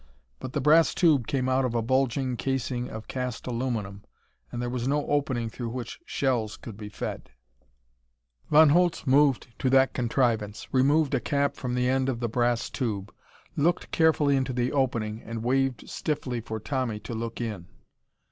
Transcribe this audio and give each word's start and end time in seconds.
But 0.39 0.53
the 0.53 0.61
brass 0.61 0.95
tube 0.95 1.27
came 1.27 1.47
out 1.47 1.63
of 1.63 1.75
a 1.75 1.81
bulging 1.83 2.35
casing 2.35 2.89
of 2.89 3.07
cast 3.07 3.45
aluminum 3.45 4.03
and 4.51 4.59
there 4.59 4.67
was 4.71 4.87
no 4.87 5.05
opening 5.05 5.47
through 5.47 5.69
which 5.69 5.99
shells 6.07 6.57
could 6.57 6.75
be 6.75 6.89
fed. 6.89 7.29
Von 8.49 8.69
Holz 8.69 9.05
moved 9.05 9.49
to 9.59 9.69
that 9.69 9.93
contrivance, 9.93 10.67
removed 10.73 11.13
a 11.13 11.19
cap 11.19 11.55
from 11.55 11.75
the 11.75 11.87
end 11.87 12.09
of 12.09 12.19
the 12.19 12.27
brass 12.27 12.71
tube, 12.71 13.13
looked 13.55 13.91
carefully 13.91 14.35
into 14.35 14.53
the 14.53 14.71
opening, 14.71 15.21
and 15.21 15.43
waved 15.43 15.87
stiffly 15.87 16.41
for 16.41 16.59
Tommy 16.59 16.99
to 17.01 17.13
look 17.13 17.39
in. 17.39 17.67